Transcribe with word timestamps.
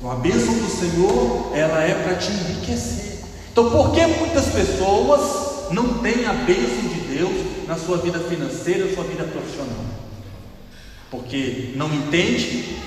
Então 0.00 0.10
a 0.10 0.14
bênção 0.14 0.54
do 0.54 0.66
Senhor, 0.66 1.52
ela 1.54 1.82
é 1.82 1.92
para 1.92 2.14
te 2.14 2.32
enriquecer. 2.32 3.18
Então 3.52 3.70
por 3.70 3.92
que 3.92 4.06
muitas 4.06 4.46
pessoas 4.46 5.70
não 5.72 5.98
têm 5.98 6.24
a 6.24 6.32
bênção 6.32 6.88
de 6.88 7.18
Deus 7.18 7.66
na 7.68 7.76
sua 7.76 7.98
vida 7.98 8.18
financeira, 8.18 8.86
na 8.86 8.94
sua 8.94 9.04
vida 9.04 9.24
profissional? 9.24 9.84
Porque 11.10 11.72
não 11.76 11.92
entende, 11.92 12.78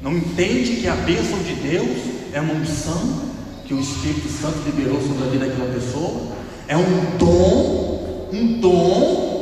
não 0.00 0.16
entende 0.16 0.76
que 0.76 0.88
a 0.88 0.94
bênção 0.94 1.38
de 1.40 1.52
Deus 1.52 1.98
é 2.32 2.40
uma 2.40 2.54
unção 2.54 3.26
que 3.66 3.74
o 3.74 3.80
Espírito 3.80 4.30
Santo 4.30 4.60
liberou 4.64 4.98
sobre 5.02 5.22
a 5.22 5.30
vida 5.30 5.46
daquela 5.46 5.74
pessoa, 5.74 6.34
é 6.66 6.78
um 6.78 7.18
dom, 7.18 8.30
um 8.32 8.58
dom 8.58 8.95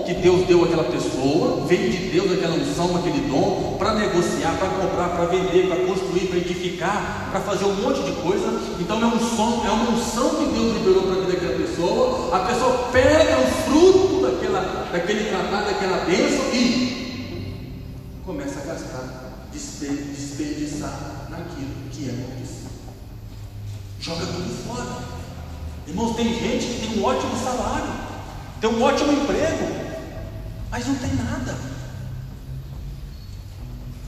que 0.04 0.14
Deus 0.14 0.46
deu 0.46 0.64
àquela 0.64 0.84
pessoa, 0.84 1.64
veio 1.66 1.90
de 1.90 2.10
Deus 2.10 2.32
aquela 2.32 2.54
unção, 2.56 2.96
aquele 2.96 3.26
dom, 3.28 3.76
para 3.78 3.94
negociar, 3.94 4.56
para 4.58 4.68
comprar, 4.68 5.08
para 5.08 5.24
vender, 5.26 5.68
para 5.68 5.84
construir, 5.84 6.26
para 6.28 6.38
edificar, 6.38 7.28
para 7.30 7.40
fazer 7.40 7.64
um 7.64 7.74
monte 7.74 8.02
de 8.02 8.12
coisa. 8.20 8.46
Então 8.78 9.00
é 9.00 9.06
um 9.06 9.18
som, 9.18 9.62
é 9.66 9.70
uma 9.70 9.90
unção 9.90 10.30
que 10.36 10.46
Deus 10.46 10.74
liberou 10.74 11.02
para 11.02 11.12
a 11.12 11.20
vida 11.20 11.32
daquela 11.32 11.58
pessoa. 11.58 12.36
A 12.36 12.40
pessoa 12.40 12.88
pega 12.92 13.38
o 13.38 13.46
fruto 13.46 14.22
daquela, 14.22 14.88
daquele 14.92 15.30
tratado, 15.30 15.66
daquela 15.66 16.04
bênção 16.04 16.44
e 16.52 17.82
começa 18.24 18.60
a 18.60 18.64
gastar, 18.64 19.48
desperdiçar 19.52 21.28
naquilo 21.30 21.70
que 21.90 22.08
é 22.08 22.12
maldição. 22.12 22.70
Joga 24.00 24.26
tudo 24.26 24.66
fora. 24.66 25.14
Irmãos, 25.86 26.16
tem 26.16 26.28
gente 26.28 26.66
que 26.66 26.86
tem 26.86 26.98
um 26.98 27.04
ótimo 27.04 27.32
salário, 27.42 27.92
tem 28.60 28.70
um 28.70 28.82
ótimo 28.82 29.12
emprego, 29.12 29.83
mas 30.74 30.88
não 30.88 30.96
tem 30.96 31.14
nada. 31.14 31.54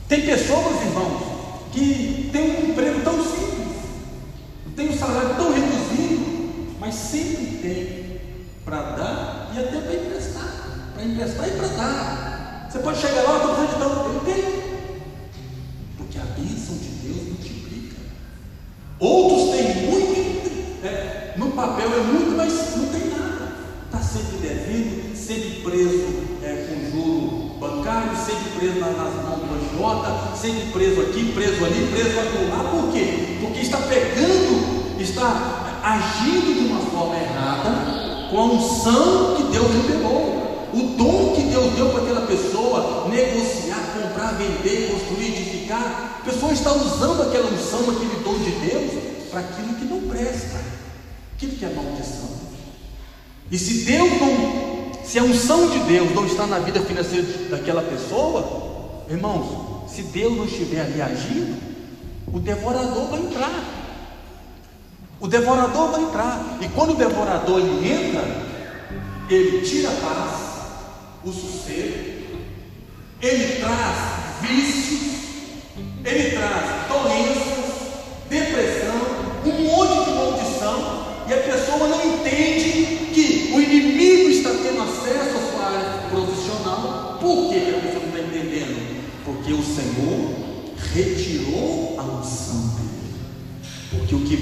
Tem 0.09 0.27
pessoas, 0.27 0.83
irmãos, 0.83 1.23
que 1.71 2.29
têm 2.33 2.57
um 2.57 2.71
emprego 2.71 3.03
tão 3.05 3.23
simples, 3.23 3.77
tem 4.75 4.89
um 4.89 4.99
salário 4.99 5.37
tão 5.37 5.53
reduzido, 5.53 6.75
mas 6.81 6.93
sempre 6.93 7.47
tem 7.63 8.21
para 8.65 8.83
dar 8.97 9.53
e 9.55 9.61
até 9.61 9.81
para 9.81 9.95
emprestar. 9.95 10.91
Para 10.93 11.05
emprestar 11.05 11.49
e 11.49 11.51
para 11.53 11.69
dar. 11.69 12.69
Você 12.69 12.79
pode 12.81 13.01
chegar 13.01 13.23
lá, 13.23 13.37
estou 13.37 13.55
precisando 13.55 14.19
de 14.19 14.25
tem. 14.25 14.67
Porque 15.97 16.19
a 16.19 16.25
bênção 16.25 16.79
de 16.79 16.89
Deus 16.89 17.29
multiplica. 17.29 17.97
Outros 18.99 19.51
têm 19.57 19.87
muito, 19.89 20.85
é, 20.85 21.35
no 21.37 21.53
papel 21.53 21.95
é 21.95 22.03
muito, 22.03 22.37
mas 22.37 22.77
não 22.77 22.89
tem 22.89 23.09
nada. 23.11 23.53
Está 23.85 24.01
sempre 24.01 24.39
devendo, 24.39 25.17
sempre 25.17 25.61
preso 25.63 26.36
bancário, 27.87 28.17
sempre 28.17 28.51
preso 28.59 28.81
nas 28.81 28.97
mãos 28.97 29.41
do 29.41 29.55
agiota, 29.55 30.37
sempre 30.37 30.73
preso 30.73 31.01
aqui, 31.03 31.33
preso 31.33 31.65
ali, 31.65 31.89
preso 31.93 32.17
lá. 32.51 32.65
Por 32.71 32.93
quê? 32.93 33.39
Porque 33.41 33.61
está 33.61 33.79
pegando, 33.79 35.01
está 35.01 35.81
agindo 35.83 36.55
de 36.55 36.67
uma 36.67 36.81
forma 36.81 37.17
errada 37.17 38.29
com 38.29 38.39
a 38.39 38.45
unção 38.47 39.37
que 39.37 39.45
Deus 39.45 39.71
liberou. 39.73 40.35
O 40.75 40.83
dom 40.99 41.33
que 41.35 41.43
Deus 41.43 41.73
deu 41.75 41.89
para 41.89 42.03
aquela 42.03 42.27
pessoa 42.27 43.09
negociar, 43.09 43.81
comprar, 43.95 44.35
vender, 44.35 44.91
construir, 44.91 45.29
edificar. 45.29 46.21
A 46.21 46.25
pessoa 46.25 46.53
está 46.53 46.73
usando 46.73 47.23
aquela 47.23 47.47
unção, 47.47 47.81
aquele 47.81 48.23
dom 48.23 48.35
de 48.35 48.51
Deus, 48.51 48.93
para 49.31 49.41
aquilo 49.41 49.75
que 49.75 49.85
não 49.87 50.01
presta, 50.03 50.61
aquilo 51.35 51.53
que 51.53 51.65
é 51.65 51.69
maldição. 51.69 52.37
E 53.51 53.57
se 53.57 53.85
Deus 53.85 54.11
não 54.21 54.66
se 55.07 55.21
a 55.21 55.23
unção 55.23 55.71
de 55.71 55.79
Deus 55.81 56.13
não 56.15 56.27
está 56.27 56.47
na 56.47 56.59
vida 56.59 56.81
financeira 56.81 57.27
daquela 57.49 57.81
pessoa, 57.81 59.05
irmãos, 59.09 59.89
se 59.89 60.03
Deus 60.03 60.37
não 60.37 60.45
estiver 60.45 60.81
ali 60.81 61.01
agindo, 61.01 61.57
o 62.33 62.41
devorador 62.41 63.07
vai 63.09 63.21
entrar. 63.21 63.65
O 65.21 65.29
devorador 65.29 65.93
vai 65.93 66.03
entrar. 66.03 66.59
E 66.61 66.69
quando 66.71 66.91
o 66.91 66.97
devorador 66.97 67.61
ele 67.61 67.89
entra, 67.89 68.25
ele 69.31 69.65
tira 69.65 69.91
a 69.91 69.93
paz, 69.93 70.33
o 71.25 71.33
sossego, 71.33 72.27
ele 73.23 73.61
traz 73.61 74.41
vícios, 74.43 75.03
ele 76.05 76.31
traz 76.33 76.66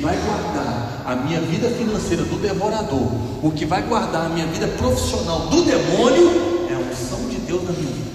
vai 0.04 0.18
guardar 0.18 1.02
a 1.06 1.16
minha 1.16 1.40
vida 1.40 1.70
financeira 1.70 2.22
do 2.24 2.36
devorador, 2.36 3.08
o 3.42 3.50
que 3.50 3.64
vai 3.64 3.82
guardar 3.82 4.26
a 4.26 4.28
minha 4.28 4.46
vida 4.46 4.68
profissional 4.68 5.46
do 5.46 5.62
demônio, 5.62 6.68
é 6.70 6.74
a 6.74 6.78
unção 6.78 7.26
de 7.30 7.36
Deus 7.36 7.64
na 7.64 7.72
minha 7.72 7.90
vida. 7.90 8.10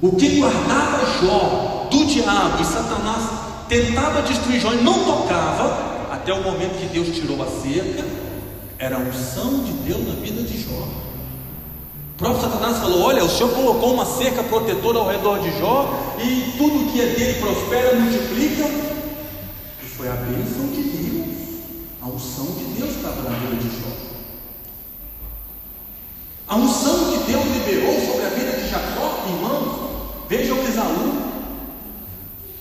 O 0.00 0.12
que 0.12 0.38
guardava 0.38 1.04
Jó 1.20 1.88
do 1.90 2.06
diabo 2.06 2.62
e 2.62 2.64
Satanás 2.64 3.24
tentava 3.68 4.22
destruir 4.22 4.60
Jó 4.60 4.72
e 4.72 4.82
não 4.82 5.04
tocava, 5.04 5.88
até 6.12 6.32
o 6.32 6.42
momento 6.42 6.78
que 6.78 6.86
Deus 6.86 7.08
tirou 7.08 7.42
a 7.42 7.46
cerca, 7.46 8.04
era 8.78 8.96
a 8.96 9.00
unção 9.00 9.64
de 9.64 9.72
Deus 9.72 10.06
na 10.06 10.14
vida 10.14 10.42
de 10.42 10.62
Jó. 10.62 10.86
O 12.14 12.18
próprio 12.18 12.40
Satanás 12.40 12.78
falou: 12.78 13.02
Olha, 13.02 13.24
o 13.24 13.28
Senhor 13.28 13.50
colocou 13.50 13.94
uma 13.94 14.06
cerca 14.06 14.44
protetora 14.44 14.98
ao 15.00 15.08
redor 15.08 15.40
de 15.40 15.58
Jó, 15.58 16.14
e 16.20 16.54
tudo 16.56 16.92
que 16.92 17.00
é 17.00 17.06
dele 17.06 17.40
prospera, 17.40 17.96
multiplica. 17.96 18.97
A 20.08 20.14
bênção 20.14 20.68
de 20.68 20.82
Deus, 20.84 21.36
a 22.00 22.06
unção 22.06 22.46
de 22.46 22.64
Deus 22.78 22.96
estava 22.96 23.22
na 23.22 23.36
vida 23.38 23.56
de 23.56 23.68
Jó. 23.68 23.88
A 26.46 26.56
unção 26.56 27.12
que 27.12 27.30
Deus 27.30 27.44
liberou 27.44 28.00
sobre 28.06 28.24
a 28.24 28.30
vida 28.30 28.52
de 28.52 28.70
Jacó, 28.70 29.24
irmãos, 29.28 30.26
vejam 30.26 30.56
Isaú. 30.64 31.12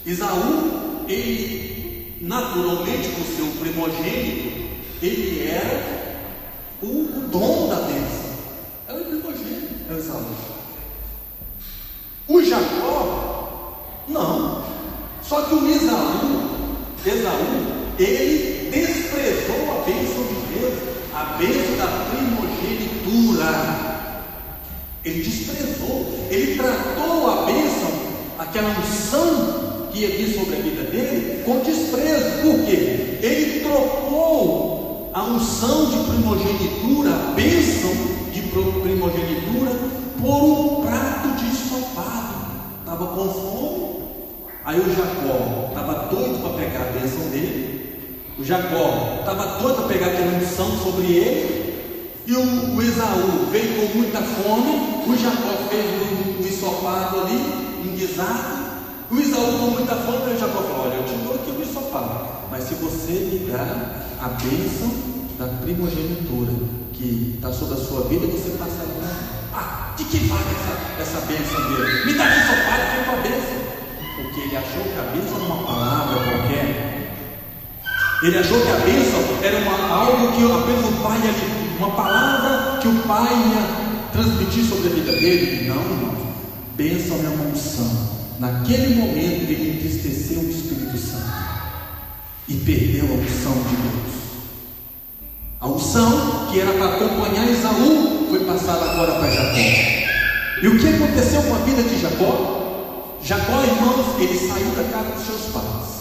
Isaú, 0.06 1.06
ele 1.07 2.18
naturalmente, 2.19 3.07
por 3.09 3.25
ser 3.25 3.44
o 3.44 3.59
primogênito, 3.62 4.68
ele 5.02 5.47
era 5.47 6.18
o, 6.81 7.30
dono 7.31 7.69
da 7.69 7.75
bênção. 7.88 8.28
Era 8.90 9.00
o 9.00 9.06
primogênito, 9.06 9.74
é 9.90 9.94
o 9.94 9.97
Esaú. 9.97 10.25
O 12.28 12.44
Jacó, 12.44 14.03
não. 14.09 14.66
Só 15.24 15.44
que 15.44 15.56
o 15.56 15.69
Esaú, 15.69 16.47
Esaú, 17.07 17.95
ele 17.97 18.69
desprezou 18.69 19.72
a 19.72 19.85
bênção 19.85 20.23
de 20.23 20.59
Deus, 20.59 20.73
a 21.13 21.23
bênção 21.38 21.78
da 21.78 21.88
primogenitura. 22.09 23.50
Ele 25.06 25.23
desprezou, 25.23 26.28
ele 26.29 26.56
tratou 26.57 27.29
a 27.29 27.45
bênção, 27.45 27.91
aquela 28.38 28.78
unção 28.78 29.88
que 29.91 30.00
ia 30.00 30.09
vir 30.09 30.38
sobre 30.38 30.56
a 30.57 30.59
vida 30.59 30.84
dele 30.84 31.44
com 31.45 31.59
desprezo. 31.59 32.41
Por 32.41 32.66
quê? 32.66 33.19
Ele 33.22 33.62
trocou 33.62 35.09
a 35.13 35.24
unção 35.24 35.89
de 35.89 36.12
primogenitura, 36.12 37.12
a 37.12 37.31
bênção 37.35 37.91
de 38.34 38.41
primogenitura, 38.41 39.72
por 40.22 40.44
um 40.44 40.81
prato 40.81 41.29
de 41.38 41.47
estofado. 41.53 42.35
Estava 42.84 43.07
com 43.07 43.29
fome. 43.29 43.97
Aí 44.68 44.82
o 44.82 44.94
Jacó 44.94 45.70
estava 45.70 45.94
doido 46.14 46.42
para 46.42 46.62
pegar 46.62 46.82
a 46.82 46.92
bênção 46.92 47.30
dele. 47.30 48.02
O 48.38 48.44
Jacó 48.44 49.16
estava 49.22 49.62
doido 49.62 49.76
para 49.78 49.88
pegar 49.88 50.08
aquela 50.08 50.36
unção 50.36 50.78
sobre 50.84 51.06
ele. 51.06 51.80
E 52.28 52.34
o, 52.34 52.76
o 52.76 52.82
Esaú 52.82 53.48
veio 53.50 53.88
com 53.88 53.98
muita 53.98 54.20
fome. 54.20 55.06
O 55.08 55.16
Jacó 55.16 55.70
fez 55.70 55.86
o, 55.86 56.44
o 56.44 56.46
estofado 56.46 57.22
ali, 57.22 57.40
enguisado. 57.86 58.58
O 59.10 59.16
Isaú 59.16 59.58
com 59.58 59.72
muita 59.72 59.96
fome, 59.96 60.34
o 60.34 60.38
Jacó 60.38 60.62
falou: 60.62 60.88
Olha, 60.88 60.96
eu 60.96 61.04
te 61.06 61.16
dou 61.24 61.36
aqui 61.36 61.50
o 61.50 61.63
ensopado, 61.63 62.28
mas 62.52 62.66
se 62.66 62.74
você 62.74 63.13
me 63.13 63.50
dar 63.50 64.06
a 64.20 64.28
bênção 64.28 64.92
da 65.40 65.48
primogenitura 65.63 66.52
que 66.92 67.36
está 67.38 67.54
sobre 67.54 67.75
a 67.75 67.86
sua 67.86 68.02
vida, 68.10 68.28
você 68.28 68.50
passará. 68.58 69.16
Ah, 69.54 69.94
de 69.96 70.04
que 70.04 70.18
vale 70.28 70.44
essa, 70.44 71.02
essa 71.04 71.25
bênção 71.25 71.58
dele? 71.70 72.06
Me 72.06 72.13
dá 72.18 72.25
ensopado, 72.25 72.81
fica 72.98 73.13
a 73.13 73.22
bênção. 73.22 73.67
Porque 74.18 74.42
ele 74.42 74.58
achou 74.58 74.81
que 74.81 75.00
a 75.00 75.04
bênção 75.14 75.36
era 75.36 75.46
uma 75.46 75.64
palavra 75.64 76.16
qualquer. 76.24 76.98
Ele 78.24 78.38
achou 78.40 78.60
que 78.60 78.72
a 78.72 78.78
bênção 78.78 79.19
era 79.44 79.58
uma, 79.60 79.96
algo 79.96 80.31
que 80.31 80.44
apenas 80.44 80.86
o 80.86 81.04
pai 81.04 81.19
ia, 81.19 81.78
uma 81.78 81.92
palavra 81.92 82.80
que 82.80 82.88
o 82.88 82.96
pai 83.04 83.31
ia 83.31 84.12
transmitir 84.12 84.64
sobre 84.64 84.88
a 84.88 84.96
vida 84.96 85.12
dele. 85.12 85.68
Não, 85.69 85.75
irmão. 85.75 86.18
Bênção 86.75 87.16
é 87.18 87.30
uma 87.30 87.46
unção. 87.46 88.18
Naquele 88.40 88.96
momento 88.96 89.52
ele 89.52 89.78
entristeceu 89.78 90.40
o 90.40 90.50
Espírito 90.50 90.98
Santo 90.98 91.31
e 92.48 92.56
perdeu 92.56 93.06
a 93.06 93.18
unção 93.18 93.54
de 93.54 93.75
Deus. 93.75 94.18
A 95.60 95.68
unção 95.68 96.48
que 96.52 96.60
era 96.60 96.72
para 96.74 96.96
acompanhar 96.96 97.48
Esaú 97.48 98.28
foi 98.30 98.40
passada 98.46 98.92
agora 98.92 99.13
para 99.20 99.30
Jacó. 99.30 99.58
E 100.63 100.68
o 100.68 100.80
que 100.80 100.88
aconteceu 100.88 101.44
com 101.44 101.54
a 101.54 101.60
vida 101.60 101.84
de 101.84 102.02
Jacó? 102.02 102.67
Jacó, 103.22 103.64
irmãos, 103.64 104.19
ele 104.19 104.40
saiu 104.40 104.72
da 104.72 104.84
casa 104.92 105.12
dos 105.12 105.25
seus 105.25 105.52
pais. 105.54 105.98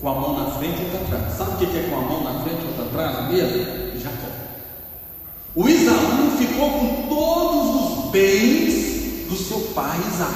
com 0.00 0.08
a 0.10 0.14
mão 0.14 0.38
na 0.38 0.50
frente 0.58 0.80
e 0.80 0.84
outra 0.84 1.16
atrás. 1.16 1.34
Sabe 1.34 1.64
o 1.64 1.68
que 1.68 1.78
é 1.78 1.82
com 1.88 1.96
a 1.96 2.00
mão 2.02 2.24
na 2.24 2.42
frente 2.42 2.62
e 2.62 2.66
outra 2.66 2.84
atrás 2.84 3.32
mesmo? 3.32 4.00
Jacó. 4.00 4.28
O 5.54 5.68
Isaú 5.68 6.36
ficou 6.36 6.70
com 6.70 7.08
todos 7.08 8.04
os 8.04 8.10
bens 8.10 9.28
do 9.28 9.36
seu 9.36 9.60
pai 9.74 9.98
Isaac. 10.12 10.34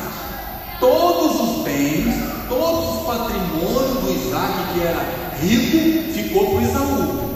Todos 0.81 1.41
os 1.41 1.65
bens, 1.65 2.15
todos 2.49 2.97
os 2.97 3.07
patrimônios 3.07 4.01
do 4.01 4.11
Isaac, 4.13 4.73
que 4.73 4.81
era 4.81 5.37
rico, 5.41 6.13
ficou 6.13 6.55
para 6.55 6.63
Isaú. 6.63 7.31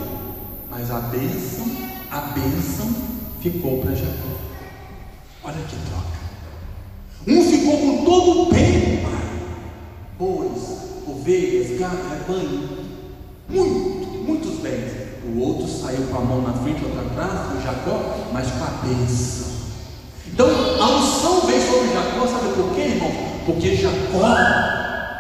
Mas 0.71 0.91
a 0.91 1.01
bênção, 1.01 1.67
a 2.11 2.21
bênção 2.21 2.95
ficou 3.41 3.83
para 3.83 3.95
Jacó. 3.95 4.33
Olha 5.45 5.59
que 5.69 5.77
troca. 5.91 6.22
Um 7.27 7.43
ficou 7.45 7.79
com 7.79 8.05
todo 8.05 8.43
o 8.43 8.53
bem 8.53 9.01
pai. 9.03 9.13
Bois, 10.19 10.63
ovelhas, 11.07 11.79
gado, 11.79 11.97
rebanho. 12.11 12.69
Muito, 13.49 14.09
muitos 14.27 14.59
bens. 14.59 14.91
O 15.25 15.39
outro 15.41 15.69
saiu 15.69 16.03
com 16.11 16.19
a 16.19 16.21
mão 16.21 16.43
na 16.43 16.53
frente, 16.53 16.85
outra 16.85 17.03
atrás, 17.03 17.57
o 17.57 17.63
Jacó, 17.63 18.29
mas 18.33 18.49
com 18.51 18.65
a 18.65 18.71
bênção. 18.83 19.53
Então 20.27 20.49
a 20.49 20.97
unção 20.97 21.47
veio 21.47 21.63
sobre 21.63 21.93
Jacó, 21.93 22.27
sabe 22.27 22.55
por 22.55 22.75
quê, 22.75 22.81
irmão? 22.81 23.13
Porque 23.47 23.77
Jacó, 23.77 24.19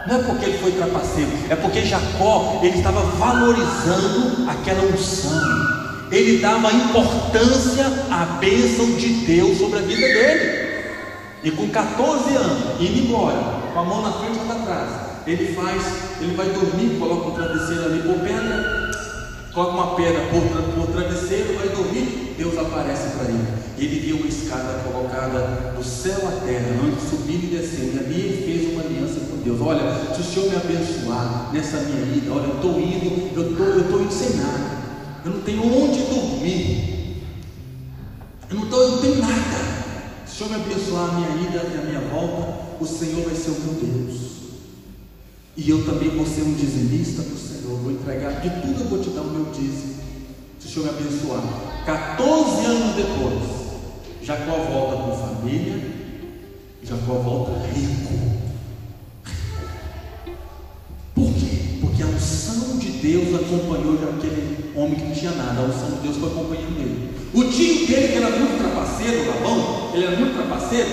não 0.08 0.16
é 0.16 0.22
porque 0.24 0.44
ele 0.46 0.58
foi 0.58 0.72
trapaceiro, 0.72 1.30
é 1.48 1.54
porque 1.54 1.84
Jacó, 1.84 2.58
ele 2.62 2.78
estava 2.78 3.00
valorizando 3.00 4.50
aquela 4.50 4.82
unção. 4.92 5.82
Ele 6.10 6.40
dava 6.40 6.70
importância 6.72 7.86
à 8.10 8.24
bênção 8.38 8.96
de 8.96 9.08
Deus 9.24 9.56
sobre 9.56 9.78
a 9.78 9.82
vida 9.82 10.00
dele. 10.00 10.61
E 11.44 11.50
com 11.50 11.68
14 11.68 12.36
anos, 12.36 12.80
indo 12.80 13.08
embora, 13.08 13.36
com 13.72 13.80
a 13.80 13.84
mão 13.84 14.02
na 14.02 14.12
frente 14.12 14.36
e 14.36 14.38
outra 14.38 14.54
atrás, 14.54 14.90
ele 15.26 15.54
faz, 15.54 15.82
ele 16.20 16.36
vai 16.36 16.46
dormir, 16.50 16.98
coloca 17.00 17.28
um 17.28 17.34
travesseiro 17.34 17.84
ali 17.84 18.02
por 18.02 18.20
pedra, 18.20 18.90
coloca 19.52 19.72
uma 19.72 19.94
pedra 19.96 20.20
por, 20.30 20.40
por 20.74 20.86
travesseiro, 20.92 21.58
vai 21.58 21.68
dormir, 21.68 22.34
Deus 22.38 22.56
aparece 22.58 23.16
para 23.16 23.28
ele. 23.28 23.62
Ele 23.76 23.98
viu 23.98 24.16
uma 24.18 24.28
escada 24.28 24.84
colocada 24.84 25.72
do 25.76 25.82
céu 25.82 26.18
à 26.28 26.46
terra, 26.46 26.66
onde 26.84 27.00
subindo 27.10 27.44
e 27.44 27.56
descendo. 27.58 27.96
E 27.96 27.98
ali 27.98 28.20
ele 28.20 28.42
fez 28.44 28.72
uma 28.72 28.82
aliança 28.82 29.20
com 29.28 29.38
Deus. 29.38 29.60
Olha, 29.60 30.14
se 30.14 30.20
o 30.20 30.24
Senhor 30.24 30.48
me 30.48 30.56
abençoar 30.56 31.50
nessa 31.52 31.78
minha 31.78 32.06
vida, 32.06 32.30
olha, 32.32 32.44
eu 32.44 32.54
estou 32.54 32.78
indo, 32.78 33.30
eu 33.34 33.80
estou 33.80 34.00
indo 34.00 34.12
sem 34.12 34.36
nada. 34.36 34.82
Eu 35.24 35.32
não 35.32 35.40
tenho 35.40 35.62
onde 35.62 35.98
dormir. 36.02 36.91
Senhor 40.42 40.58
me 40.58 40.64
abençoar 40.64 41.08
a 41.08 41.12
minha 41.12 41.48
ida 41.48 41.70
e 41.72 41.78
a 41.78 41.82
minha 41.82 42.00
volta, 42.00 42.74
o 42.80 42.86
Senhor 42.86 43.24
vai 43.24 43.34
ser 43.34 43.50
o 43.50 43.60
meu 43.60 43.74
Deus. 43.74 44.32
E 45.56 45.70
eu 45.70 45.84
também 45.84 46.08
vou 46.08 46.26
ser 46.26 46.42
um 46.42 46.54
dizimista 46.54 47.22
do 47.22 47.36
Senhor, 47.36 47.78
vou 47.78 47.92
entregar 47.92 48.40
de 48.40 48.50
tudo, 48.50 48.80
eu 48.80 48.88
vou 48.88 48.98
te 48.98 49.10
dar 49.10 49.20
o 49.20 49.30
meu 49.30 49.52
dízimo. 49.52 49.94
Se 50.58 50.66
o 50.66 50.70
Senhor 50.70 50.92
me 50.92 50.98
abençoar. 50.98 51.42
14 51.84 52.66
anos 52.66 52.96
depois, 52.96 54.22
Jacó 54.22 54.52
volta 54.52 54.96
com 54.96 55.36
família, 55.36 55.80
Jacó 56.82 57.12
volta 57.14 57.66
rico. 57.68 58.40
Por 61.14 61.34
quê? 61.34 61.78
Porque 61.80 62.02
a 62.02 62.06
unção 62.06 62.78
de 62.78 62.90
Deus 62.90 63.34
acompanhou 63.34 63.94
aquele 63.94 64.72
homem 64.74 64.94
que 64.96 65.04
não 65.04 65.14
tinha 65.14 65.32
nada, 65.32 65.60
a 65.60 65.64
unção 65.66 65.90
de 65.98 66.00
Deus 66.02 66.16
foi 66.16 66.30
acompanhando 66.30 66.80
ele. 66.80 67.12
O 67.32 67.44
tio 67.44 67.86
dele, 67.86 68.08
que 68.08 68.16
era 68.16 68.30
muito 68.30 68.58
trapaceiro, 68.58 69.28
Labão, 69.28 69.81
ele 69.92 70.06
era 70.06 70.16
muito 70.16 70.34
trapaceiro, 70.34 70.88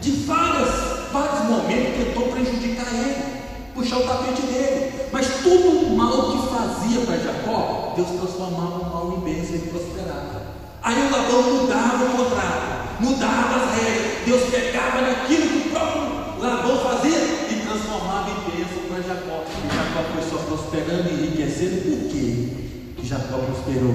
de 0.00 0.10
várias, 0.10 1.10
vários 1.12 1.48
momentos 1.48 2.04
tentou 2.04 2.28
prejudicar 2.28 2.86
ele 2.92 3.36
puxar 3.76 3.98
o 3.98 4.04
tapete 4.04 4.42
dele. 4.42 4.92
Mas 5.12 5.26
todo 5.42 5.86
o 5.86 5.96
mal 5.96 6.32
que 6.32 6.48
fazia 6.48 7.00
para 7.02 7.18
Jacó, 7.18 7.92
Deus 7.94 8.08
transformava 8.08 8.78
o 8.78 8.90
mal 8.90 9.18
em 9.18 9.20
bênção 9.20 9.56
e 9.56 9.58
prosperava. 9.60 10.42
Aí 10.82 10.96
o 11.06 11.10
Labão 11.10 11.42
mudava 11.42 12.04
o 12.04 12.10
contrato, 12.10 13.00
mudava 13.00 13.56
as 13.56 13.78
regras. 13.78 14.24
Deus 14.24 14.50
pegava 14.50 15.02
naquilo 15.02 15.48
que 15.48 15.68
o 15.68 15.70
próprio 15.70 16.02
Labão 16.40 16.78
fazia 16.78 17.18
e 17.18 17.62
transformava 17.66 18.30
em 18.30 18.56
bênção 18.56 18.82
para 18.88 19.02
Jacó. 19.02 19.44
E 19.46 19.74
Jacó 19.74 20.04
foi 20.12 20.30
só 20.30 20.44
prosperando 20.44 21.08
e 21.08 21.12
enriquecendo. 21.12 21.82
Por 21.82 22.10
quê 22.10 22.66
Jacó 23.06 23.38
prosperou? 23.38 23.94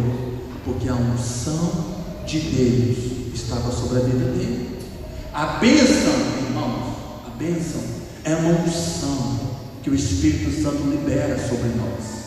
Porque 0.63 0.87
a 0.87 0.93
unção 0.93 2.01
de 2.25 2.39
Deus 2.39 3.10
estava 3.33 3.71
sobre 3.71 3.99
a 3.99 4.01
vida 4.01 4.31
dele. 4.31 4.79
A 5.33 5.45
bênção, 5.59 6.13
irmãos, 6.47 6.95
a 7.25 7.29
bênção 7.37 7.81
é 8.23 8.35
uma 8.35 8.61
unção 8.61 9.39
que 9.81 9.89
o 9.89 9.95
Espírito 9.95 10.61
Santo 10.61 10.83
libera 10.89 11.37
sobre 11.37 11.69
nós. 11.69 12.21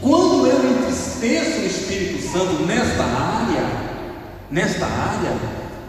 Quando 0.00 0.46
eu 0.46 0.70
entristeço 0.70 1.60
o 1.60 1.66
Espírito 1.66 2.22
Santo 2.30 2.64
nesta 2.64 3.02
área, 3.02 3.66
nesta 4.50 4.86
área, 4.86 5.36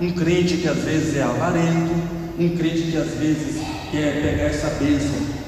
um 0.01 0.11
crente 0.11 0.57
que 0.57 0.67
às 0.67 0.77
vezes 0.77 1.15
é 1.15 1.23
avarento, 1.23 1.91
um 2.37 2.57
crente 2.57 2.91
que 2.91 2.97
às 2.97 3.09
vezes 3.11 3.61
quer 3.91 4.21
pegar 4.21 4.45
essa 4.45 4.69
bênção 4.83 5.39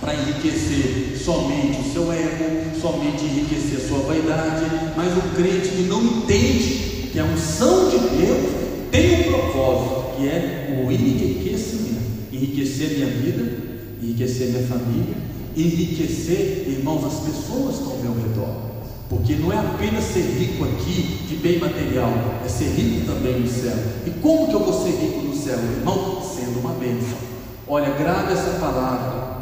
para 0.00 0.14
enriquecer 0.14 1.16
somente 1.18 1.80
o 1.80 1.92
seu 1.92 2.12
ego, 2.12 2.78
somente 2.80 3.24
enriquecer 3.24 3.78
a 3.78 3.88
sua 3.88 3.98
vaidade, 4.00 4.66
mas 4.96 5.16
o 5.16 5.22
crente 5.34 5.68
que 5.68 5.82
não 5.82 6.02
entende 6.02 7.08
que 7.12 7.18
a 7.18 7.24
unção 7.24 7.88
de 7.88 7.98
Deus 7.98 8.50
tem 8.90 9.20
um 9.20 9.32
propósito, 9.32 10.13
é 10.26 10.84
o 10.84 10.90
enriquecimento, 10.90 12.32
enriquecer 12.32 12.90
minha 12.90 13.06
vida 13.06 13.74
enriquecer 14.04 14.48
minha 14.48 14.66
família, 14.66 15.14
enriquecer, 15.56 16.68
irmãos, 16.68 17.04
as 17.04 17.20
pessoas 17.20 17.76
que 17.76 17.82
estão 17.82 17.92
ao 17.92 17.98
meu 17.98 18.14
redor. 18.14 18.64
Porque 19.08 19.34
não 19.36 19.52
é 19.52 19.58
apenas 19.58 20.04
ser 20.04 20.22
rico 20.22 20.64
aqui 20.64 21.26
de 21.28 21.36
bem 21.36 21.58
material, 21.58 22.10
é 22.44 22.48
ser 22.48 22.68
rico 22.70 23.06
também 23.06 23.40
no 23.40 23.48
céu. 23.48 23.76
E 24.06 24.10
como 24.10 24.48
que 24.48 24.54
eu 24.54 24.60
vou 24.60 24.82
ser 24.82 24.90
rico 24.90 25.20
no 25.22 25.34
céu, 25.34 25.58
irmão? 25.58 26.22
Sendo 26.22 26.60
uma 26.60 26.72
bênção. 26.72 27.18
Olha, 27.66 27.90
grave 27.94 28.32
essa 28.32 28.58
palavra 28.58 29.34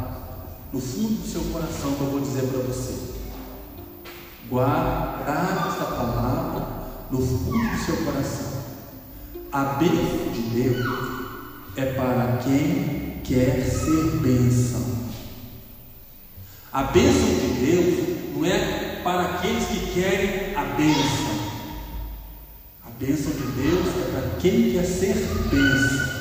no 0.71 0.79
fundo 0.79 1.21
do 1.21 1.27
seu 1.27 1.41
coração 1.51 1.93
que 1.93 2.01
eu 2.01 2.07
vou 2.07 2.19
dizer 2.19 2.43
para 2.43 2.61
você. 2.61 2.93
Guarde, 4.49 5.23
grave 5.23 5.69
essa 5.69 5.85
palavra 5.85 6.67
no 7.09 7.19
fundo 7.19 7.69
do 7.69 7.85
seu 7.85 7.97
coração. 7.97 8.52
A 9.53 9.77
bênção 9.77 10.31
de 10.33 10.41
Deus 10.41 10.83
é 11.75 11.85
para 11.93 12.39
quem 12.43 13.19
quer 13.23 13.63
ser 13.63 14.17
bênção. 14.19 14.81
A 16.71 16.81
bênção 16.85 17.27
de 17.27 17.63
Deus 17.63 18.17
não 18.35 18.45
é 18.47 18.99
para 19.03 19.21
aqueles 19.21 19.63
que 19.67 19.93
querem 19.93 20.55
a 20.55 20.63
bênção. 20.75 21.43
A 22.83 22.89
bênção 22.99 23.31
de 23.31 23.45
Deus 23.61 23.87
é 23.95 24.11
para 24.11 24.39
quem 24.39 24.71
quer 24.71 24.85
ser 24.85 25.13
bênção. 25.51 26.13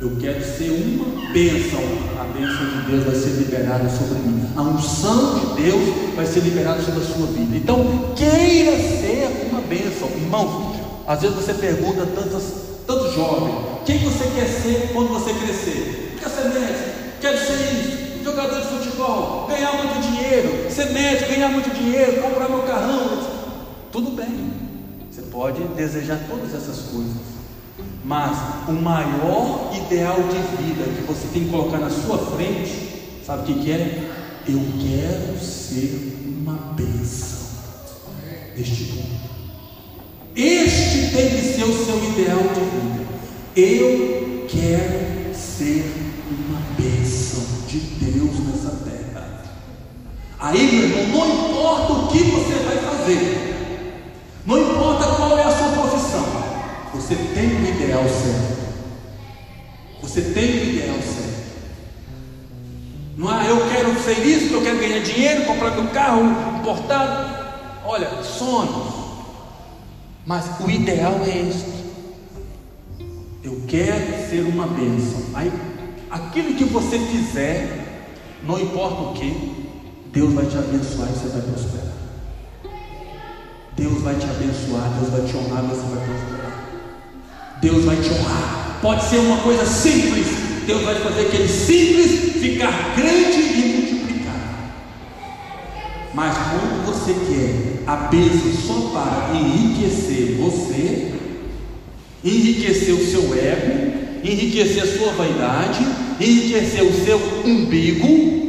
Eu 0.00 0.16
quero 0.18 0.42
ser 0.42 0.70
uma 0.70 1.32
bênção. 1.34 1.82
A 2.18 2.24
bênção 2.32 2.64
de 2.64 2.90
Deus 2.90 3.04
vai 3.04 3.14
ser 3.14 3.42
liberada 3.42 3.90
sobre 3.90 4.20
mim. 4.20 4.50
A 4.56 4.62
unção 4.62 5.38
de 5.38 5.62
Deus 5.64 6.16
vai 6.16 6.24
ser 6.24 6.40
liberada 6.40 6.80
sobre 6.82 7.02
a 7.02 7.06
sua 7.06 7.26
vida. 7.26 7.54
Então, 7.58 8.14
queira 8.16 8.78
ser 8.78 9.50
uma 9.50 9.60
bênção. 9.60 10.08
Irmãos, 10.16 10.80
às 11.06 11.20
vezes 11.20 11.36
você 11.36 11.52
pergunta 11.52 12.06
tantos, 12.06 12.69
jovens: 13.20 13.54
quem 13.84 13.98
você 13.98 14.24
quer 14.34 14.46
ser 14.46 14.90
quando 14.92 15.08
você 15.08 15.32
crescer? 15.34 16.00
quer 16.20 16.28
ser 16.28 16.48
médico, 16.48 16.90
quero 17.20 17.38
ser 17.38 17.54
isso, 17.54 18.22
jogador 18.24 18.60
de 18.60 18.66
futebol, 18.66 19.46
ganhar 19.48 19.72
muito 19.72 20.00
dinheiro, 20.02 20.70
ser 20.70 20.90
médico, 20.90 21.30
ganhar 21.30 21.48
muito 21.48 21.74
dinheiro, 21.74 22.22
comprar 22.22 22.48
meu 22.48 22.62
carrão. 22.62 23.40
Tudo 23.90 24.10
bem, 24.10 24.52
você 25.10 25.22
pode 25.22 25.62
desejar 25.74 26.20
todas 26.28 26.54
essas 26.54 26.90
coisas, 26.90 27.16
mas 28.04 28.36
o 28.68 28.72
maior 28.72 29.70
ideal 29.74 30.16
de 30.16 30.62
vida 30.62 30.84
que 30.84 31.02
você 31.06 31.26
tem 31.32 31.44
que 31.44 31.50
colocar 31.50 31.78
na 31.78 31.90
sua 31.90 32.18
frente, 32.18 33.22
sabe 33.24 33.42
o 33.42 33.54
que, 33.54 33.64
que 33.64 33.72
é? 33.72 34.10
Eu 34.46 34.60
quero 34.78 35.38
ser 35.42 36.16
uma 36.26 36.54
bênção 36.74 37.40
neste 38.56 38.84
mundo. 38.92 39.20
Este 40.36 41.14
tem 41.14 41.30
que 41.30 41.42
ser 41.42 41.64
o 41.64 41.84
seu 41.84 41.96
ideal 41.96 42.38
de 42.38 42.60
vida. 42.60 43.09
Eu 43.60 44.46
quero 44.48 45.34
ser 45.34 45.84
uma 46.30 46.60
bênção 46.78 47.44
de 47.68 47.78
Deus 47.78 48.38
nessa 48.46 48.74
terra. 48.84 49.42
Aí, 50.38 50.66
meu 50.72 50.98
irmão, 50.98 51.26
não 51.28 51.50
importa 51.50 51.92
o 51.92 52.08
que 52.08 52.18
você 52.20 52.54
vai 52.54 52.78
fazer, 52.78 53.84
não 54.46 54.62
importa 54.62 55.14
qual 55.14 55.38
é 55.38 55.42
a 55.42 55.50
sua 55.50 55.68
profissão, 55.72 56.24
você 56.94 57.14
tem 57.14 57.48
o 57.48 57.58
um 57.58 57.66
ideal 57.66 58.04
certo. 58.04 58.60
Você 60.00 60.22
tem 60.22 60.44
o 60.44 60.54
um 60.54 60.68
ideal 60.70 60.96
certo. 61.02 61.30
Não 63.18 63.42
é 63.42 63.50
eu 63.50 63.68
quero 63.68 64.02
ser 64.02 64.26
isso, 64.26 64.54
eu 64.54 64.62
quero 64.62 64.78
ganhar 64.78 65.00
dinheiro, 65.00 65.44
comprar 65.44 65.72
meu 65.72 65.88
carro 65.88 66.22
importado. 66.60 67.36
Olha, 67.84 68.08
sonhos. 68.22 68.94
Mas 70.24 70.46
o 70.60 70.70
ideal 70.70 71.20
é 71.26 71.48
este. 71.48 71.69
Eu 73.72 73.84
quero 73.84 74.28
ser 74.28 74.40
uma 74.52 74.66
bênção. 74.66 75.26
Aí 75.32 75.52
aquilo 76.10 76.54
que 76.54 76.64
você 76.64 76.98
fizer, 76.98 78.08
não 78.42 78.60
importa 78.60 79.00
o 79.02 79.12
que, 79.14 79.32
Deus 80.12 80.32
vai 80.32 80.44
te 80.46 80.58
abençoar 80.58 81.08
e 81.08 81.12
você 81.12 81.28
vai 81.28 81.42
prosperar. 81.42 81.92
Deus 83.76 84.02
vai 84.02 84.16
te 84.16 84.24
abençoar, 84.24 84.90
Deus 84.98 85.10
vai 85.10 85.20
te 85.20 85.36
honrar, 85.36 85.62
você 85.62 85.82
vai 85.82 86.04
prosperar. 86.04 86.60
Deus 87.62 87.84
vai 87.84 87.96
te 87.96 88.10
honrar. 88.10 88.78
Pode 88.82 89.04
ser 89.04 89.18
uma 89.18 89.38
coisa 89.38 89.64
simples. 89.64 90.26
Deus 90.66 90.82
vai 90.82 90.96
fazer 90.96 91.26
aquele 91.28 91.48
simples 91.48 92.42
ficar 92.42 92.96
grande 92.96 93.40
e 93.40 93.76
multiplicar. 93.76 94.72
Mas 96.12 96.36
quando 96.36 96.86
você 96.86 97.12
quer 97.12 97.84
a 97.86 97.96
bênção 98.08 98.52
só 98.66 98.90
para 98.90 99.38
enriquecer 99.38 100.38
você, 100.38 101.19
enriquecer 102.24 102.94
o 102.94 103.06
seu 103.06 103.34
ego, 103.34 104.00
enriquecer 104.22 104.82
a 104.82 104.98
sua 104.98 105.12
vaidade, 105.12 105.80
enriquecer 106.20 106.82
o 106.82 107.04
seu 107.04 107.18
umbigo, 107.44 108.40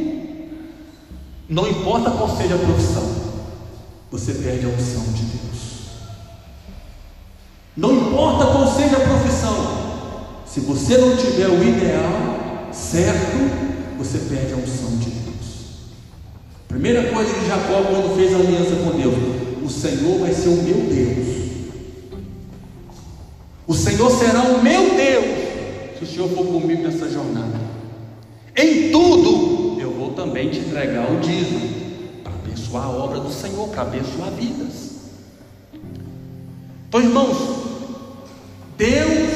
não 1.48 1.68
importa 1.68 2.10
qual 2.10 2.36
seja 2.36 2.54
a 2.54 2.58
profissão, 2.58 3.10
você 4.10 4.32
perde 4.34 4.66
a 4.66 4.68
unção 4.68 5.04
de 5.12 5.22
Deus. 5.22 5.42
Não 7.76 7.92
importa 7.94 8.46
qual 8.46 8.74
seja 8.74 8.96
a 8.96 9.00
profissão, 9.00 9.82
se 10.46 10.60
você 10.60 10.98
não 10.98 11.16
tiver 11.16 11.48
o 11.48 11.62
ideal 11.62 12.68
certo, 12.72 13.96
você 13.96 14.18
perde 14.18 14.52
a 14.52 14.56
unção 14.56 14.98
de 14.98 15.10
Deus. 15.10 15.22
Primeira 16.68 17.10
coisa 17.10 17.32
que 17.32 17.46
Jacó, 17.46 17.82
quando 17.82 18.16
fez 18.16 18.34
aliança 18.34 18.76
com 18.76 18.98
Deus, 18.98 19.14
o 19.62 19.70
Senhor 19.70 20.18
vai 20.18 20.32
ser 20.32 20.48
o 20.48 20.62
meu 20.62 20.74
Deus. 20.74 21.41
O 23.72 23.74
Senhor 23.74 24.10
será 24.10 24.42
o 24.42 24.62
meu 24.62 24.94
Deus, 24.94 25.24
se 25.98 26.04
o 26.04 26.06
Senhor 26.06 26.28
for 26.28 26.44
comigo 26.44 26.82
nessa 26.82 27.08
jornada. 27.08 27.58
Em 28.54 28.92
tudo, 28.92 29.80
eu 29.80 29.90
vou 29.90 30.10
também 30.12 30.50
te 30.50 30.58
entregar 30.58 31.10
o 31.10 31.20
dízimo, 31.20 32.20
para 32.22 32.34
abençoar 32.34 32.84
a 32.84 32.90
obra 32.90 33.20
do 33.20 33.32
Senhor, 33.32 33.66
para 33.68 33.80
abençoar 33.80 34.30
vidas. 34.32 34.90
Então, 36.86 37.00
irmãos, 37.00 37.38
Deus 38.76 39.30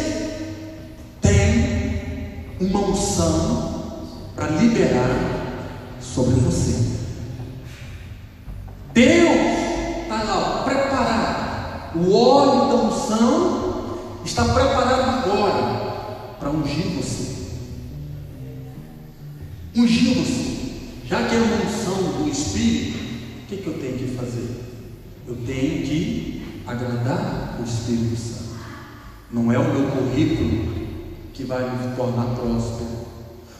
tem 1.22 2.44
uma 2.60 2.80
unção 2.80 4.02
para 4.36 4.48
liberar 4.48 5.56
sobre 5.98 6.34
você. 6.40 6.76
Deus 8.92 10.02
está 10.02 10.22
lá 10.22 10.62
preparado. 10.62 12.00
O 12.00 12.14
óleo 12.14 12.68
da 12.68 12.74
unção 12.84 13.75
está 14.26 14.44
preparado 14.44 15.24
agora 15.24 16.36
para 16.40 16.50
ungir 16.50 16.88
você. 16.88 17.36
Ungir 19.74 20.14
você. 20.14 20.56
Já 21.06 21.28
que 21.28 21.36
é 21.36 21.38
uma 21.38 21.64
unção 21.64 22.24
do 22.24 22.28
Espírito, 22.28 22.98
o 22.98 23.46
que, 23.46 23.56
que 23.58 23.66
eu 23.68 23.74
tenho 23.74 23.98
que 23.98 24.16
fazer? 24.16 24.62
Eu 25.28 25.36
tenho 25.46 25.86
que 25.86 26.62
agradar 26.66 27.56
o 27.60 27.64
Espírito 27.64 28.16
Santo. 28.16 28.56
Não 29.30 29.52
é 29.52 29.58
o 29.58 29.72
meu 29.72 29.90
currículo 29.90 30.74
que 31.32 31.44
vai 31.44 31.62
me 31.62 31.94
tornar 31.94 32.34
próspero. 32.34 33.06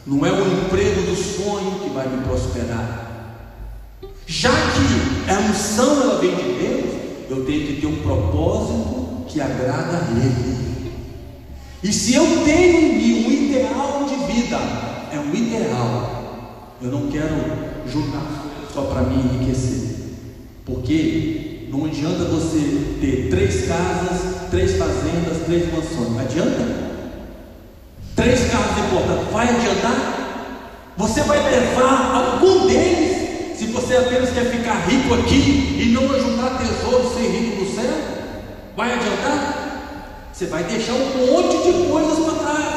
Não 0.05 0.25
é 0.25 0.31
o 0.31 0.65
emprego 0.65 1.01
do 1.01 1.15
sonho 1.15 1.79
que 1.79 1.89
vai 1.89 2.07
me 2.09 2.23
prosperar. 2.25 3.05
Já 4.25 4.51
que 4.51 5.31
a 5.31 5.39
unção 5.49 6.01
ela 6.01 6.19
vem 6.19 6.35
de 6.35 6.43
Deus, 6.43 6.95
eu 7.29 7.45
tenho 7.45 7.67
que 7.67 7.81
ter 7.81 7.87
um 7.87 8.01
propósito 8.01 9.06
que 9.37 9.41
agrada 9.41 9.97
a 9.97 10.19
Ele. 10.19 10.91
E 11.83 11.93
se 11.93 12.15
eu 12.15 12.25
tenho 12.43 12.79
em 12.79 12.97
mim 12.97 13.25
um 13.27 13.31
ideal 13.31 14.03
de 14.09 14.33
vida, 14.33 14.57
é 15.13 15.19
um 15.19 15.33
ideal. 15.33 16.73
Eu 16.81 16.89
não 16.89 17.07
quero 17.07 17.35
julgar 17.87 18.25
só 18.73 18.81
para 18.81 19.03
me 19.03 19.15
enriquecer. 19.15 19.95
Porque 20.65 21.67
não 21.69 21.85
adianta 21.85 22.23
você 22.25 22.97
ter 22.99 23.29
três 23.29 23.67
casas, 23.67 24.49
três 24.49 24.75
fazendas, 24.75 25.45
três 25.45 25.71
mansões. 25.71 26.19
Adianta? 26.19 26.87
Três 28.15 28.49
carros 28.49 28.85
importantes. 28.85 29.31
Vai 29.31 29.49
adiantar? 29.49 30.93
Você 30.97 31.21
vai 31.21 31.37
levar 31.43 32.15
algum 32.15 32.65
deles 32.65 33.55
se 33.55 33.67
você 33.67 33.97
apenas 33.97 34.31
quer 34.31 34.45
ficar 34.45 34.87
rico 34.87 35.13
aqui 35.13 35.77
e 35.79 35.91
não 35.93 36.11
ajuntar 36.11 36.57
tesouros 36.57 37.13
ser 37.13 37.29
rico 37.29 37.63
no 37.63 37.75
céu? 37.75 38.16
Vai 38.77 38.93
adiantar? 38.93 40.29
Você 40.31 40.45
vai 40.45 40.63
deixar 40.65 40.93
um 40.93 41.25
monte 41.25 41.63
de 41.63 41.89
coisas 41.89 42.19
para 42.19 42.33
trás. 42.35 42.76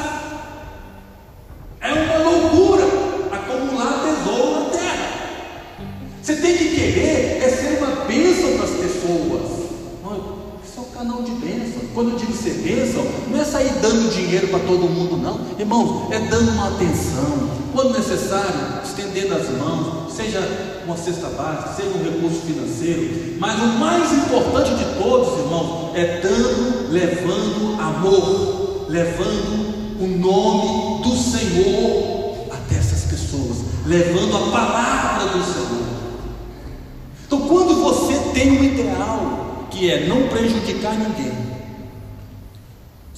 Irmãos, 15.60 16.10
é 16.10 16.18
dando 16.20 16.52
uma 16.52 16.68
atenção. 16.68 17.50
Quando 17.74 17.92
necessário, 17.92 18.80
estendendo 18.82 19.34
as 19.34 19.50
mãos, 19.50 20.10
seja 20.10 20.40
uma 20.86 20.96
cesta 20.96 21.28
básica, 21.28 21.74
seja 21.74 21.90
um 21.90 22.02
recurso 22.02 22.40
financeiro, 22.46 23.36
mas 23.38 23.60
o 23.60 23.66
mais 23.78 24.10
importante 24.10 24.74
de 24.74 24.84
todos, 24.98 25.38
irmãos, 25.38 25.94
é 25.94 26.22
dando, 26.22 26.90
levando 26.90 27.78
amor, 27.78 28.86
levando 28.88 30.00
o 30.00 30.06
nome 30.06 31.02
do 31.02 31.14
Senhor 31.14 32.46
até 32.50 32.76
essas 32.76 33.04
pessoas, 33.04 33.58
levando 33.84 34.34
a 34.34 34.50
palavra 34.50 35.38
do 35.38 35.44
Senhor. 35.44 35.84
Então, 37.26 37.40
quando 37.40 37.82
você 37.82 38.14
tem 38.32 38.58
um 38.58 38.64
ideal 38.64 39.66
que 39.70 39.90
é 39.90 40.06
não 40.06 40.26
prejudicar 40.28 40.94
ninguém, 40.94 41.49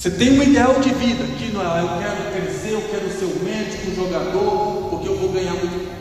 você 0.03 0.11
tem 0.11 0.37
um 0.37 0.43
ideal 0.43 0.81
de 0.81 0.89
vida 0.89 1.23
que 1.37 1.49
não 1.53 1.61
é, 1.61 1.81
eu 1.81 1.87
quero 1.97 2.33
crescer, 2.33 2.71
eu 2.73 2.81
quero 2.91 3.09
ser 3.09 3.23
um 3.23 3.41
médico, 3.41 3.89
um 3.89 3.95
jogador, 3.95 4.89
porque 4.89 5.07
eu 5.07 5.17
vou 5.17 5.31
ganhar 5.31 5.53
muito. 5.53 5.93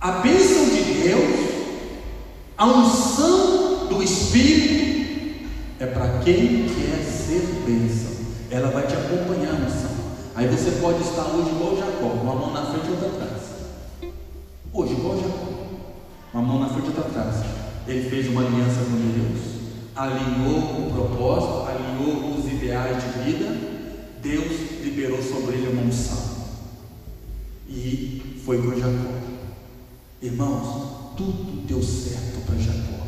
A 0.00 0.10
bênção 0.22 0.64
de 0.70 1.02
Deus, 1.02 1.50
a 2.56 2.66
unção 2.66 3.88
do 3.88 4.02
Espírito, 4.02 5.50
é 5.80 5.84
para 5.84 6.20
quem 6.24 6.66
quer 6.66 7.04
ser 7.04 7.42
bênção. 7.66 8.10
Ela 8.50 8.70
vai 8.70 8.86
te 8.86 8.94
acompanhar 8.94 9.52
a 9.52 9.66
unção. 9.66 9.90
Aí 10.34 10.46
você 10.46 10.70
pode 10.80 11.02
estar 11.02 11.24
hoje 11.24 11.50
igual 11.50 11.76
Jacó, 11.76 12.06
uma 12.06 12.34
mão 12.34 12.54
na 12.54 12.64
frente 12.72 12.86
e 12.86 12.90
outra 12.92 13.08
atrás. 13.08 13.42
Hoje, 14.72 14.94
igual 14.94 15.18
Jacó, 15.18 15.51
uma 16.32 16.42
mão 16.42 16.60
na 16.60 16.68
frente 16.68 16.86
e 16.86 16.88
outra 16.88 17.04
atrás. 17.04 17.44
Ele 17.86 18.08
fez 18.08 18.28
uma 18.28 18.42
aliança 18.42 18.80
com 18.84 18.96
Deus, 19.12 19.60
alinhou 19.94 20.86
o 20.86 20.92
propósito, 20.92 21.68
alinhou 21.68 22.36
os 22.36 22.46
ideais 22.46 23.02
de 23.02 23.22
vida. 23.24 23.72
Deus 24.22 24.82
liberou 24.82 25.20
sobre 25.22 25.56
ele 25.56 25.68
uma 25.68 25.82
unção. 25.82 26.32
E 27.68 28.40
foi 28.44 28.62
com 28.62 28.78
Jacó. 28.78 29.12
Irmãos, 30.20 31.16
tudo 31.16 31.66
deu 31.66 31.82
certo 31.82 32.46
para 32.46 32.56
Jacó. 32.56 33.01